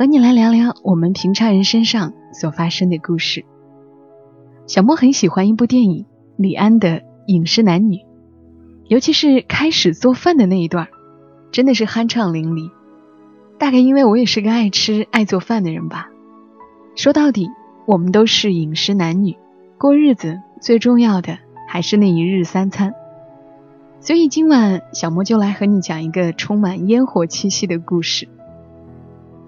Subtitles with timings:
[0.00, 3.44] 和你来聊聊我们平常人身上所发生的故事。
[4.66, 6.06] 小莫很喜欢一部电影，
[6.38, 6.88] 李安的
[7.26, 7.96] 《饮食男女》，
[8.88, 10.88] 尤其是开始做饭的那一段，
[11.52, 12.70] 真的是酣畅淋漓。
[13.58, 16.08] 大概因为我也是个爱吃、爱做饭的人吧。
[16.96, 17.50] 说到底，
[17.84, 19.36] 我们都是饮食男女，
[19.76, 21.36] 过日子最重要的
[21.68, 22.94] 还是那一日三餐。
[24.00, 28.28] 所以今晚小莫就来和你讲一个充满烟火气息的故事。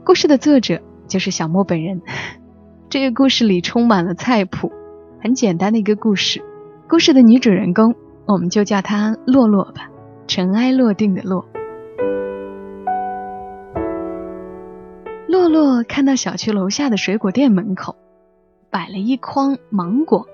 [0.05, 2.03] 故事的作者就是小莫本人。
[2.91, 4.73] 这个故事里充满了菜谱，
[5.23, 6.43] 很简单的一个故事。
[6.89, 7.95] 故事的女主人公，
[8.27, 9.89] 我们就叫她洛洛吧，
[10.27, 11.47] 尘埃落定的洛。
[15.29, 17.97] 洛洛看到小区楼下的水果店门口
[18.71, 20.27] 摆了一筐芒果，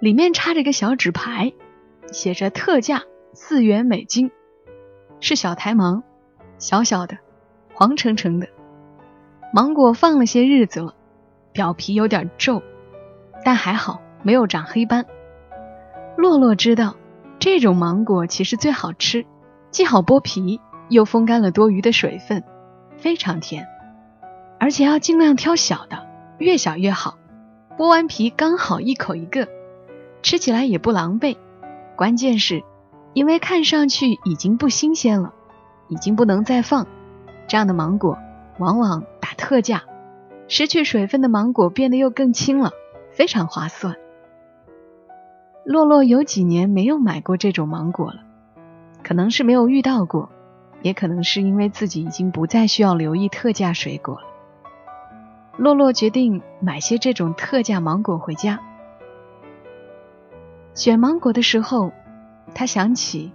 [0.00, 1.52] 里面插着一个小纸牌，
[2.12, 3.02] 写着特价
[3.32, 4.30] 四元美金，
[5.18, 6.04] 是小台芒，
[6.58, 7.18] 小小的，
[7.74, 8.46] 黄澄澄的。
[9.52, 10.94] 芒果放了些日子了，
[11.52, 12.62] 表皮有点皱，
[13.44, 15.06] 但还好没有长黑斑。
[16.16, 16.96] 洛洛知道，
[17.38, 19.24] 这种芒果其实最好吃，
[19.70, 22.42] 既好剥皮，又风干了多余的水分，
[22.96, 23.66] 非常甜。
[24.58, 26.06] 而且要尽量挑小的，
[26.38, 27.18] 越小越好。
[27.76, 29.48] 剥完皮刚好一口一个，
[30.22, 31.36] 吃起来也不狼狈。
[31.94, 32.62] 关键是，
[33.12, 35.32] 因为看上去已经不新鲜了，
[35.88, 36.86] 已经不能再放，
[37.46, 38.18] 这样的芒果
[38.58, 39.84] 往往打特价，
[40.48, 42.72] 失去水分的芒果变得又更轻了，
[43.12, 43.96] 非常划算。
[45.64, 48.20] 洛洛有几年没有买过这种芒果了，
[49.02, 50.30] 可能是没有遇到过，
[50.80, 54.26] 也可能是因为自己已经不再需要留意特价水果了。
[55.56, 58.60] 洛洛决定买些这种特价芒果回家。
[60.74, 61.92] 选芒果的时候，
[62.54, 63.32] 他想起，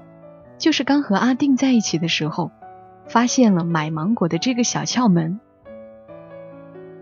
[0.57, 2.51] 就是刚和阿定在一起的时候，
[3.07, 5.39] 发现了买芒果的这个小窍门。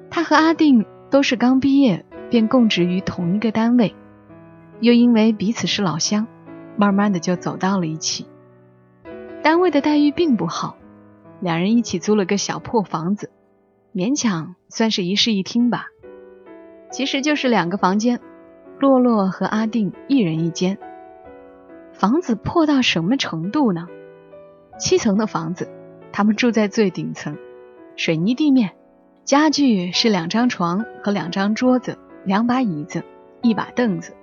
[0.09, 3.95] 他和阿定都是刚毕业便供职于同一个单位，
[4.79, 6.27] 又因为彼此是老乡，
[6.77, 8.27] 慢慢的就走到了一起。
[9.41, 10.77] 单位的待遇并不好，
[11.39, 13.31] 两人一起租了个小破房子。
[13.93, 15.85] 勉强算是一室一厅吧，
[16.91, 18.19] 其实就是两个房间，
[18.79, 20.77] 洛洛和阿定一人一间。
[21.93, 23.87] 房子破到什么程度呢？
[24.77, 25.69] 七层的房子，
[26.11, 27.37] 他们住在最顶层，
[27.95, 28.71] 水泥地面，
[29.23, 33.03] 家具是两张床和两张桌子，两把椅子，
[33.41, 34.15] 一把凳子，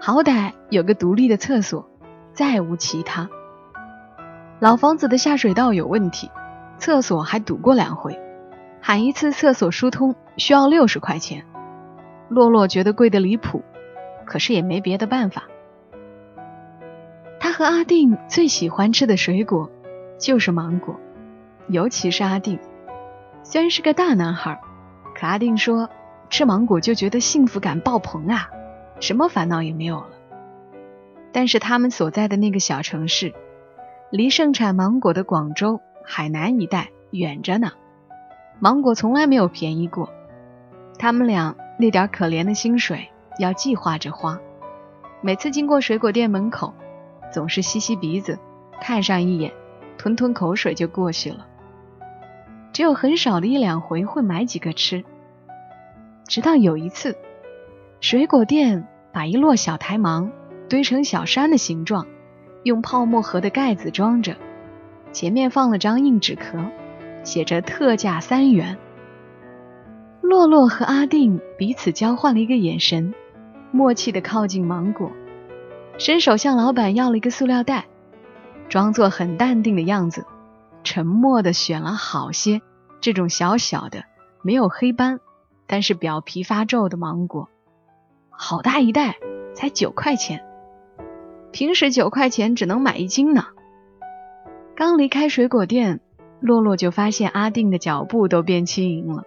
[0.00, 1.88] 好歹有个独立的厕所，
[2.32, 3.28] 再无其他。
[4.58, 6.30] 老房子的下水道有问题，
[6.78, 8.18] 厕所还堵过两回。
[8.82, 11.44] 喊一次厕所疏通需要六十块钱，
[12.28, 13.62] 洛洛觉得贵得离谱，
[14.24, 15.44] 可是也没别的办法。
[17.38, 19.70] 他和阿定最喜欢吃的水果
[20.18, 20.98] 就是芒果，
[21.70, 22.58] 尤其是阿定，
[23.44, 24.60] 虽然是个大男孩，
[25.14, 25.88] 可阿定说
[26.28, 28.50] 吃芒果就觉得幸福感爆棚啊，
[28.98, 30.10] 什么烦恼也没有了。
[31.32, 33.32] 但是他们所在的那个小城市，
[34.10, 37.70] 离盛产芒果的广州、海南一带远着呢。
[38.58, 40.10] 芒果从来没有便宜过，
[40.98, 44.40] 他们俩那点可怜的薪水要计划着花。
[45.20, 46.74] 每次经过水果店门口，
[47.32, 48.40] 总是吸吸鼻子，
[48.80, 49.52] 看上一眼，
[49.96, 51.46] 吞吞口水就过去了。
[52.80, 55.04] 只有很少的一两回会买几个吃。
[56.26, 57.14] 直到有一次，
[58.00, 60.32] 水果店把一摞小台芒
[60.66, 62.06] 堆成小山的形状，
[62.62, 64.34] 用泡沫盒的盖子装着，
[65.12, 66.56] 前面放了张硬纸壳。
[67.22, 68.78] 写着特价三元。
[70.22, 73.12] 洛洛和阿定彼此交换了一个眼神，
[73.72, 75.12] 默契的靠近芒果，
[75.98, 77.88] 伸手向老板要了一个塑料袋，
[78.70, 80.24] 装作很淡定的样子，
[80.82, 82.62] 沉默的选了好些
[83.00, 84.04] 这种小小的、
[84.42, 85.20] 没有黑斑，
[85.66, 87.48] 但是表皮发皱的芒果。
[88.30, 89.16] 好大一袋，
[89.54, 90.44] 才九块钱，
[91.52, 93.46] 平时九块钱只能买一斤呢。
[94.76, 96.00] 刚离开水果店。
[96.42, 99.24] 洛洛就发现阿定的脚步都变轻盈了，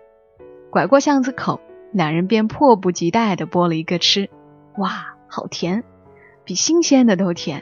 [0.72, 1.62] 拐过巷子口，
[1.92, 4.32] 两人便迫不及待地剥了一个吃。
[4.78, 5.84] 哇，好甜，
[6.44, 7.62] 比新鲜的都甜，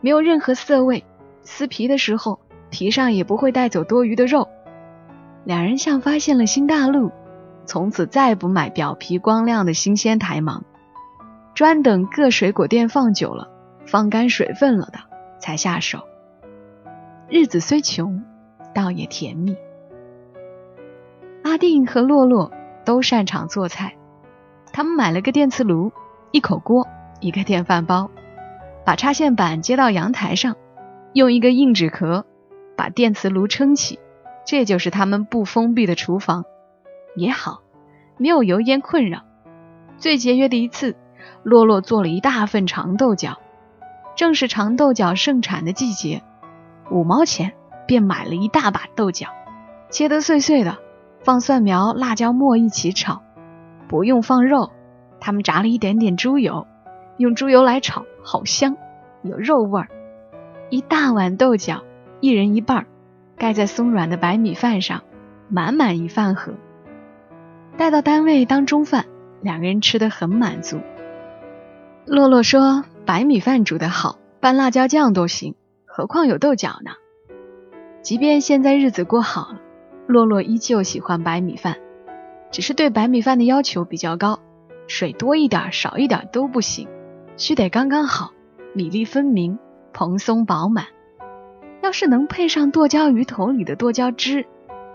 [0.00, 1.04] 没有任何涩味，
[1.42, 2.40] 撕皮的时候
[2.70, 4.48] 皮上也不会带走多余的肉。
[5.44, 7.10] 两人像发现了新大陆，
[7.64, 10.64] 从此再不买表皮光亮的新鲜台芒，
[11.54, 13.48] 专等各水果店放久了、
[13.86, 14.98] 放干水分了的
[15.38, 16.00] 才下手。
[17.28, 18.22] 日子虽穷，
[18.74, 19.56] 倒也甜蜜。
[21.42, 22.52] 阿定和洛洛
[22.84, 23.96] 都擅长做菜，
[24.72, 25.90] 他们买了个电磁炉、
[26.32, 26.86] 一口锅、
[27.20, 28.10] 一个电饭煲，
[28.84, 30.56] 把插线板接到阳台上，
[31.14, 32.26] 用一个硬纸壳
[32.76, 33.98] 把电磁炉撑起。
[34.44, 36.44] 这就是他们不封闭的厨房，
[37.14, 37.60] 也好，
[38.16, 39.22] 没有油烟困扰。
[39.98, 40.96] 最节约的一次，
[41.42, 43.38] 洛洛做了一大份长豆角，
[44.16, 46.22] 正是长豆角盛产的季节，
[46.90, 47.52] 五毛钱
[47.86, 49.28] 便买了一大把豆角，
[49.90, 50.78] 切得碎碎的，
[51.22, 53.22] 放蒜苗、辣椒末一起炒，
[53.88, 54.70] 不用放肉，
[55.20, 56.66] 他们炸了一点点猪油，
[57.18, 58.76] 用猪油来炒，好香，
[59.22, 59.88] 有肉味儿。
[60.70, 61.82] 一大碗豆角，
[62.20, 62.86] 一人一半儿。
[63.40, 65.02] 盖在松软的白米饭上，
[65.48, 66.52] 满满一饭盒。
[67.78, 69.06] 带到单位当中饭，
[69.40, 70.78] 两个人吃得很满足。
[72.04, 75.54] 洛洛说：“白米饭煮得好，拌辣椒酱都行，
[75.86, 76.90] 何况有豆角呢？”
[78.04, 79.60] 即便现在日子过好了，
[80.06, 81.78] 洛洛依旧喜欢白米饭，
[82.50, 84.40] 只是对白米饭的要求比较高，
[84.86, 86.88] 水多一点、少一点都不行，
[87.38, 88.32] 须得刚刚好，
[88.74, 89.58] 米粒分明，
[89.94, 90.84] 蓬松饱满。
[91.82, 94.46] 要是能配上剁椒鱼头里的剁椒汁，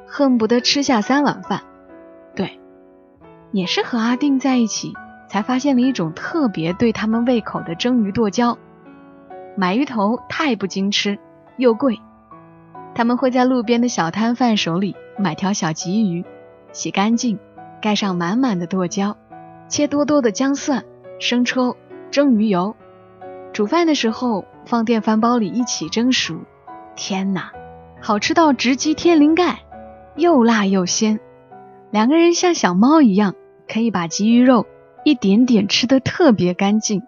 [0.08, 1.62] 恨不得吃下三碗饭。
[2.36, 2.60] 对，
[3.52, 4.94] 也是和阿定在一起，
[5.28, 8.58] 才发现了一种特别对他们胃口的蒸鱼剁椒。
[9.56, 11.18] 买鱼头太不经吃，
[11.58, 12.00] 又贵。
[12.94, 16.24] 他们会在路边的小摊贩手里买条小鲫鱼，
[16.72, 17.40] 洗干净，
[17.82, 19.18] 盖上满满的剁椒，
[19.68, 20.86] 切多多的姜蒜、
[21.20, 21.76] 生抽、
[22.12, 22.76] 蒸鱼油，
[23.54, 26.36] 煮饭的时候放电饭煲里一起蒸熟。
[26.95, 27.51] 天哪，
[28.01, 29.59] 好吃到直击天灵盖，
[30.15, 31.19] 又辣又鲜。
[31.92, 33.36] 两个人像小猫一样，
[33.68, 34.65] 可以把鲫鱼肉
[35.03, 37.03] 一点点吃得特别干净，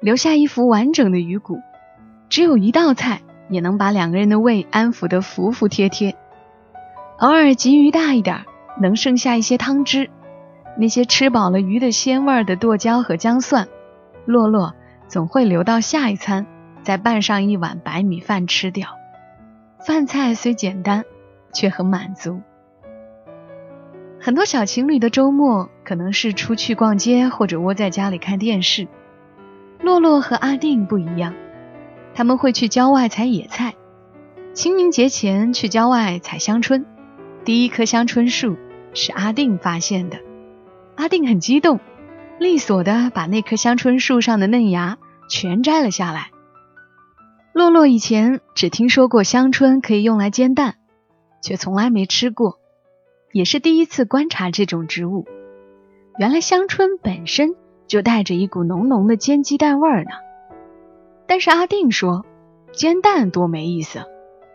[0.00, 1.60] 留下一副完整的鱼骨。
[2.28, 6.14] 只有一道菜也能把两个人的胃安抚得服服帖帖。
[7.18, 8.44] 偶尔鲫鱼大一点，
[8.80, 10.10] 能剩下一些汤汁，
[10.76, 13.66] 那些吃饱了鱼的鲜味的剁椒和姜蒜，
[14.26, 14.74] 洛洛
[15.08, 16.46] 总会留到下一餐，
[16.82, 18.97] 再拌上一碗白米饭吃掉。
[19.88, 21.06] 饭菜虽简单，
[21.54, 22.42] 却很满足。
[24.20, 28.86] 很多小情侣的周末可能是出去逛街，或者窝在家里看电视。
[29.80, 31.32] 洛洛和阿定不一样，
[32.12, 33.76] 他们会去郊外采野菜。
[34.52, 36.84] 清明节前去郊外采香椿，
[37.46, 38.58] 第一棵香椿树
[38.92, 40.18] 是阿定发现的。
[40.96, 41.80] 阿定很激动，
[42.38, 44.98] 利索的把那棵香椿树上的嫩芽
[45.30, 46.28] 全摘了下来。
[47.58, 50.76] 洛洛以前只听说过香椿可以用来煎蛋，
[51.42, 52.60] 却从来没吃过，
[53.32, 55.26] 也是第一次观察这种植物。
[56.20, 57.56] 原来香椿本身
[57.88, 60.10] 就带着一股浓浓的煎鸡蛋味儿呢。
[61.26, 62.24] 但是阿定说，
[62.70, 64.04] 煎蛋多没意思，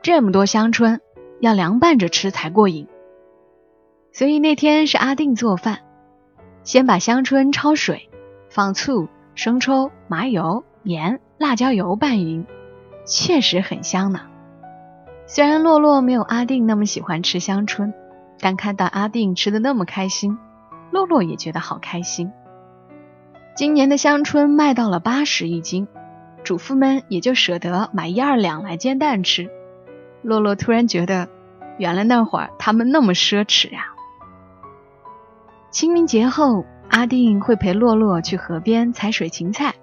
[0.02, 1.02] 这么多香椿
[1.42, 2.88] 要凉拌着吃才过瘾。
[4.14, 5.80] 所以那天是阿定做饭，
[6.64, 8.10] 先把香椿焯水，
[8.50, 12.46] 放醋、生抽、麻油、盐、辣椒油拌匀。
[13.06, 14.22] 确实很香呢。
[15.26, 17.94] 虽然洛洛没有阿定那么喜欢吃香椿，
[18.40, 20.38] 但看到阿定吃的那么开心，
[20.92, 22.32] 洛洛也觉得好开心。
[23.56, 25.88] 今年的香椿卖到了八十一斤，
[26.44, 29.50] 主妇们也就舍得买一二两来煎蛋吃。
[30.22, 31.30] 洛洛突然觉得，
[31.78, 33.88] 原来那会儿他们那么奢侈呀。
[35.72, 39.74] 清明节后，阿定会陪洛洛去河边采水芹菜，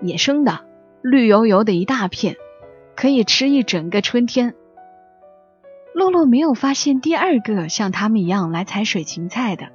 [0.00, 0.60] 野生的，
[1.02, 2.36] 绿油油的一大片。
[3.02, 4.54] 可以吃一整个春天。
[5.92, 9.70] 洛洛没有发现第二个像他们一样来采水芹菜的，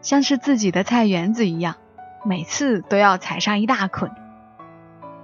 [0.00, 1.74] 像是自己的菜园子一样，
[2.24, 4.10] 每次都要采上一大捆。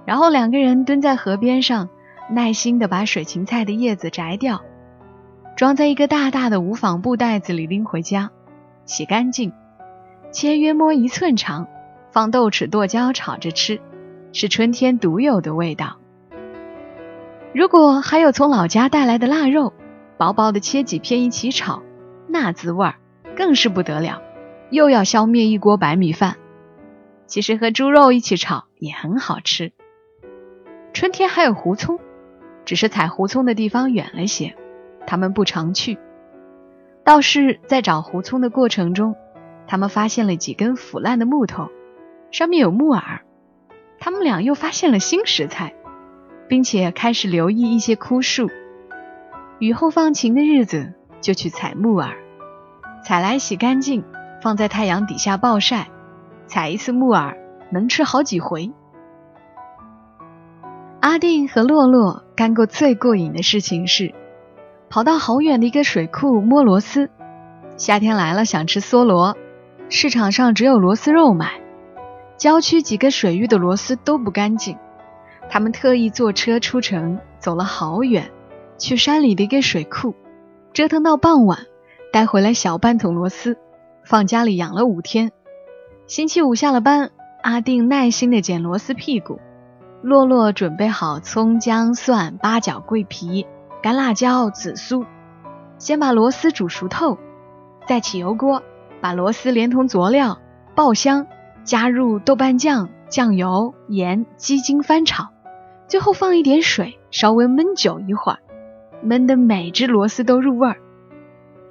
[0.05, 1.89] 然后两个人蹲在河边上，
[2.29, 4.61] 耐心的把水芹菜的叶子摘掉，
[5.55, 8.29] 装在一个大大的无纺布袋子里拎回家，
[8.85, 9.53] 洗干净，
[10.31, 11.67] 切约摸一寸长，
[12.11, 13.81] 放豆豉剁椒炒着吃，
[14.33, 15.97] 是春天独有的味道。
[17.53, 19.73] 如果还有从老家带来的腊肉，
[20.17, 21.81] 薄薄的切几片一起炒，
[22.27, 22.95] 那滋味儿
[23.35, 24.21] 更是不得了，
[24.69, 26.35] 又要消灭一锅白米饭。
[27.25, 29.71] 其实和猪肉一起炒也很好吃。
[30.93, 31.99] 春天还有胡葱，
[32.65, 34.55] 只是采胡葱的地方远了些，
[35.05, 35.97] 他们不常去。
[37.03, 39.15] 倒是在找胡葱的过程中，
[39.67, 41.69] 他们发现了几根腐烂的木头，
[42.31, 43.21] 上面有木耳。
[43.99, 45.73] 他们俩又发现了新食材。
[46.47, 48.49] 并且开始留意一些枯树。
[49.59, 52.15] 雨后放晴的日子，就去采木耳，
[53.03, 54.03] 采来洗干净，
[54.41, 55.87] 放在太阳底下暴晒。
[56.45, 57.37] 采一次木耳
[57.71, 58.71] 能吃好几回。
[60.99, 64.13] 阿定和洛洛干过最过瘾的事情是，
[64.89, 67.09] 跑到好远的一个水库摸螺丝。
[67.77, 69.37] 夏天来了，想吃梭罗，
[69.89, 71.61] 市场上只有螺丝肉卖。
[72.37, 74.77] 郊区几个水域的螺丝都不干净，
[75.49, 78.31] 他们特意坐车出城，走了好远，
[78.77, 80.13] 去山里的一个水库，
[80.73, 81.59] 折腾到傍晚，
[82.11, 83.57] 带回来小半桶螺丝，
[84.03, 85.31] 放家里养了五天。
[86.05, 87.11] 星期五下了班，
[87.41, 89.39] 阿定耐心地剪螺丝屁股，
[90.01, 93.47] 洛洛准备好葱姜蒜、八角、桂皮、
[93.81, 95.05] 干辣椒、紫苏，
[95.77, 97.17] 先把螺丝煮熟透，
[97.87, 98.63] 再起油锅，
[99.01, 100.39] 把螺丝连同佐料
[100.75, 101.27] 爆香。
[101.63, 105.31] 加入豆瓣酱、酱油、盐、鸡精翻炒，
[105.87, 108.39] 最后放一点水，稍微焖久一会儿，
[109.05, 110.77] 焖的每只螺丝都入味儿。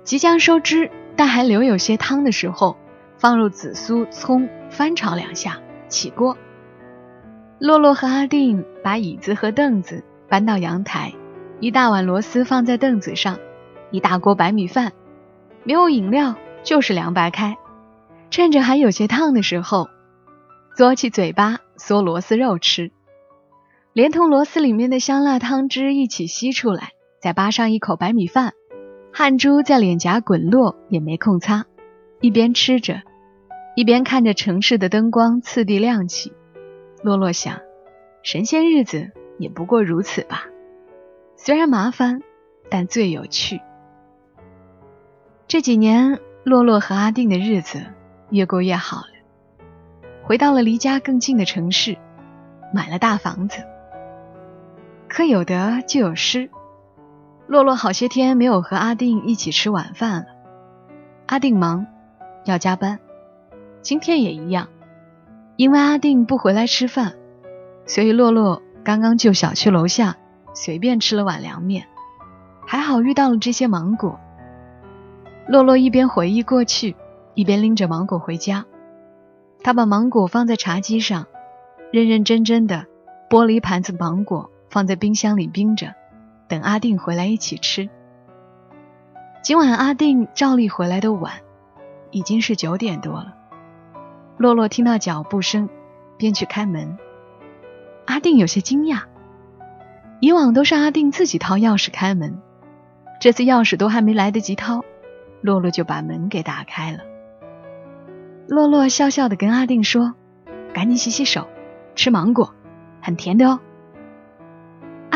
[0.05, 2.77] 即将收汁，但还留有些汤的时候，
[3.19, 5.59] 放入紫苏、葱，翻炒两下，
[5.89, 6.37] 起锅。
[7.59, 11.13] 洛洛和阿定把椅子和凳子搬到阳台，
[11.61, 13.39] 一大碗螺丝放在凳子上，
[13.91, 14.93] 一大锅白米饭，
[15.65, 17.57] 没有饮料，就是凉白开。
[18.31, 19.89] 趁着还有些烫的时候，
[20.77, 22.93] 嘬起嘴巴嗦螺丝肉吃，
[23.97, 28.53] 连同螺丝里面的香辣汤汁一起吸出来，再扒上一口白米饭，
[29.11, 31.65] 汗珠在脸颊滚落也没空擦，
[32.21, 33.01] 一边吃着，
[33.75, 36.35] 一边看着城市的灯光次第亮起。
[37.03, 37.61] 洛洛想，
[38.23, 40.45] 神仙日子也不过如此吧，
[41.35, 42.21] 虽然麻烦，
[42.69, 43.63] 但最有趣。
[45.49, 47.83] 这几年，洛洛和阿定的日子。
[48.29, 49.67] 越过越好了，
[50.23, 51.97] 回到了离家更近的城市，
[52.75, 53.63] 买了大房子。
[55.17, 56.51] 可有得就有失，
[57.47, 60.27] 洛洛好些天没有和阿定一起吃晚饭了。
[61.25, 61.87] 阿定忙，
[62.45, 62.99] 要加班，
[63.81, 64.69] 今天也一样。
[65.57, 67.15] 因为阿定不回来吃饭，
[67.87, 70.17] 所以洛洛刚刚就小区楼下
[70.53, 71.87] 随便吃了碗凉面。
[72.67, 74.21] 还好遇到了这些芒果。
[75.49, 76.95] 洛洛一边回忆过去。
[77.33, 78.67] 一边拎着芒果回家，
[79.63, 81.27] 他把芒果放在茶几上，
[81.91, 82.85] 认认真真的
[83.31, 85.95] 剥了一盘子芒果，放在冰箱里冰着，
[86.49, 87.89] 等阿定回来一起吃。
[89.43, 91.33] 今晚阿定照例回来的晚，
[92.11, 93.35] 已经是九点多了。
[94.37, 95.71] 洛洛听到脚步声，
[96.19, 96.99] 便去开门。
[98.05, 99.05] 阿定有些惊讶，
[100.21, 102.39] 以往都是阿定自己掏钥匙开门，
[103.19, 104.85] 这次钥匙都还没来得及掏，
[105.41, 106.99] 洛洛就把门给打开了。
[108.47, 110.13] 洛洛笑笑的跟阿定说
[110.75, 111.49] ：“赶紧洗洗手，
[111.95, 112.53] 吃芒果，
[113.01, 113.61] 很甜的哦。”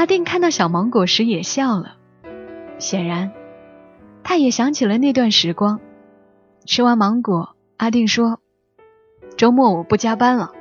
[0.01, 1.97] 阿定看到小芒果时也笑了，
[2.79, 3.33] 显然
[4.23, 5.79] 他也想起了那段时光。
[6.65, 8.41] 吃完芒果，阿定说
[9.37, 10.53] ：“周末我不加班了，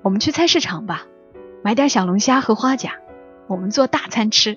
[0.00, 1.02] 我们去菜市场吧，
[1.62, 2.92] 买点小龙虾和花甲，
[3.48, 4.56] 我们做大餐吃。”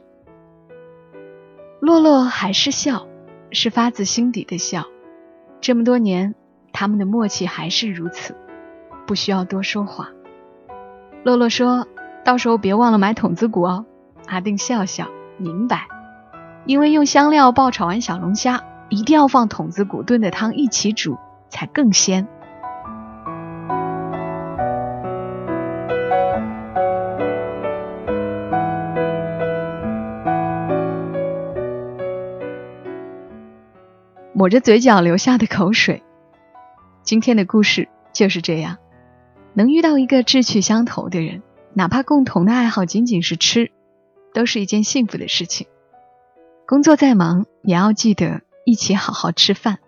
[1.81, 3.09] 洛洛还是笑，
[3.51, 4.85] 是发自心底的笑。
[5.59, 6.33] 这么多年。
[6.71, 8.37] 他们的默契还是如此，
[9.05, 10.11] 不需要多说话。
[11.23, 11.87] 洛洛说
[12.23, 13.85] ：“到时候别忘了买筒子骨哦。”
[14.27, 15.07] 阿定笑笑，
[15.37, 15.87] 明白。
[16.65, 21.17] 因为用香料爆炒完小龙虾，一定要放筒子骨炖的汤一起煮，
[21.49, 22.27] 才更鲜。
[34.33, 36.03] 抹着嘴角流下的口水。
[37.01, 38.77] 今天的故事就是这样，
[39.53, 41.41] 能遇到一个志趣相投的人，
[41.73, 43.71] 哪怕共同的爱好仅仅是吃，
[44.37, 45.65] 都是一件幸福的事情。
[46.67, 49.79] 工作再忙，也要记得一起好好吃饭。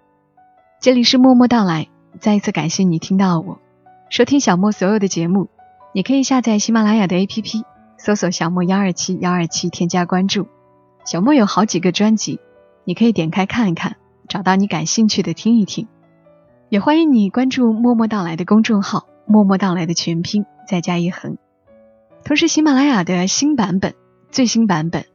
[0.81, 1.87] 这里是默默到来，
[2.19, 3.59] 再一次感谢你听到我，
[4.09, 5.49] 收听小莫所有的节目。
[5.93, 7.61] 你可以下载喜马拉雅的 APP，
[7.99, 10.47] 搜索小莫幺二七幺二七，添加关注。
[11.05, 12.39] 小莫有好几个专辑，
[12.85, 15.87] 你可以点开看一看，找到你感兴趣的听一听。
[16.69, 21.37] 也欢迎你关注“默默到来”的公众号，“默默到来”的全拼再加一横。
[22.23, 23.93] 同时，喜马拉雅的新版本、
[24.31, 25.05] 最新版本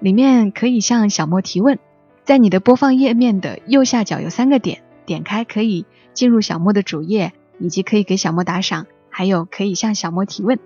[0.00, 1.78] 里面可以向小莫提问，
[2.24, 10.58] 在你的播放页面的右下角有三个点，点开可以进入小莫的主页，以及可以给小莫打赏，还有可以向小莫提问。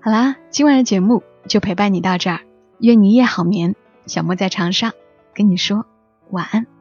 [0.00, 2.40] 好啦，今晚的节目就陪伴你到这儿，
[2.78, 3.74] 愿你一夜好眠。
[4.06, 4.92] 小莫在长沙
[5.34, 5.86] 跟你说
[6.30, 6.71] 晚安。